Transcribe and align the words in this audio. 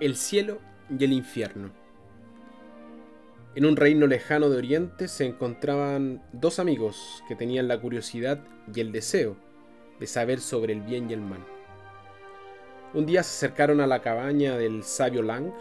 El 0.00 0.14
cielo 0.14 0.60
y 0.96 1.02
el 1.02 1.12
infierno. 1.12 1.72
En 3.56 3.66
un 3.66 3.74
reino 3.74 4.06
lejano 4.06 4.48
de 4.48 4.56
Oriente 4.56 5.08
se 5.08 5.26
encontraban 5.26 6.22
dos 6.32 6.60
amigos 6.60 7.24
que 7.26 7.34
tenían 7.34 7.66
la 7.66 7.80
curiosidad 7.80 8.38
y 8.72 8.78
el 8.78 8.92
deseo 8.92 9.36
de 9.98 10.06
saber 10.06 10.38
sobre 10.38 10.72
el 10.72 10.82
bien 10.82 11.10
y 11.10 11.14
el 11.14 11.20
mal. 11.20 11.44
Un 12.94 13.06
día 13.06 13.24
se 13.24 13.46
acercaron 13.46 13.80
a 13.80 13.88
la 13.88 14.00
cabaña 14.00 14.56
del 14.56 14.84
sabio 14.84 15.20
Lang 15.22 15.52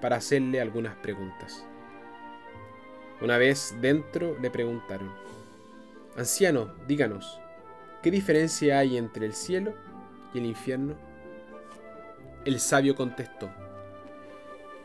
para 0.00 0.18
hacerle 0.18 0.60
algunas 0.60 0.94
preguntas. 0.98 1.66
Una 3.20 3.38
vez 3.38 3.74
dentro 3.80 4.38
le 4.38 4.52
preguntaron, 4.52 5.12
Anciano, 6.16 6.76
díganos, 6.86 7.40
¿qué 8.04 8.12
diferencia 8.12 8.78
hay 8.78 8.96
entre 8.96 9.26
el 9.26 9.32
cielo 9.32 9.74
y 10.32 10.38
el 10.38 10.46
infierno? 10.46 10.94
El 12.44 12.60
sabio 12.60 12.94
contestó, 12.94 13.50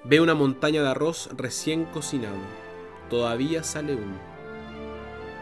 Ve 0.07 0.21
una 0.21 0.35
montaña 0.35 0.83
de 0.83 0.89
arroz 0.89 1.29
recién 1.35 1.85
cocinado. 1.85 2.37
Todavía 3.09 3.63
sale 3.63 3.95
uno. 3.95 4.19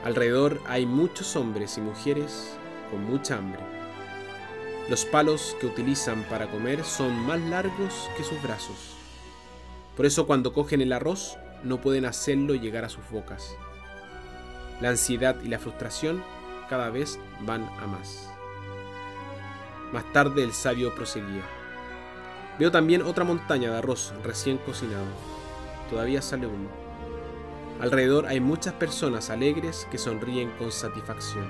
Alrededor 0.05 0.61
hay 0.67 0.85
muchos 0.85 1.35
hombres 1.35 1.77
y 1.77 1.81
mujeres 1.81 2.55
con 2.89 3.03
mucha 3.03 3.37
hambre. 3.37 3.59
Los 4.89 5.03
palos 5.03 5.57
que 5.59 5.65
utilizan 5.65 6.23
para 6.29 6.49
comer 6.49 6.85
son 6.85 7.13
más 7.25 7.41
largos 7.41 8.09
que 8.15 8.23
sus 8.23 8.41
brazos. 8.41 8.95
Por 9.97 10.05
eso 10.05 10.25
cuando 10.25 10.53
cogen 10.53 10.81
el 10.81 10.93
arroz 10.93 11.37
no 11.63 11.81
pueden 11.81 12.05
hacerlo 12.05 12.55
llegar 12.55 12.85
a 12.85 12.89
sus 12.89 13.09
bocas. 13.09 13.57
La 14.79 14.89
ansiedad 14.89 15.35
y 15.43 15.49
la 15.49 15.59
frustración 15.59 16.23
cada 16.69 16.89
vez 16.89 17.19
van 17.41 17.63
a 17.81 17.87
más. 17.87 18.29
Más 19.91 20.09
tarde 20.13 20.41
el 20.41 20.53
sabio 20.53 20.95
proseguía. 20.95 21.43
Veo 22.59 22.71
también 22.71 23.01
otra 23.01 23.23
montaña 23.23 23.71
de 23.71 23.77
arroz 23.77 24.13
recién 24.23 24.57
cocinado. 24.59 25.05
Todavía 25.89 26.21
sale 26.21 26.47
uno. 26.47 26.69
Alrededor 27.81 28.27
hay 28.27 28.39
muchas 28.39 28.73
personas 28.73 29.29
alegres 29.29 29.87
que 29.89 29.97
sonríen 29.97 30.51
con 30.51 30.71
satisfacción. 30.71 31.47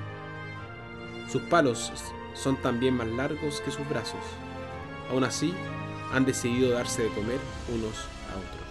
Sus 1.30 1.42
palos 1.44 1.92
son 2.34 2.56
también 2.62 2.96
más 2.96 3.08
largos 3.08 3.62
que 3.62 3.72
sus 3.72 3.88
brazos. 3.90 4.22
Aún 5.10 5.24
así, 5.24 5.54
han 6.14 6.26
decidido 6.26 6.72
darse 6.72 7.04
de 7.04 7.10
comer 7.10 7.40
unos 7.74 8.08
a 8.30 8.38
otros. 8.38 8.64